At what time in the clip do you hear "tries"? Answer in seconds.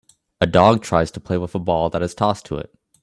0.81-1.11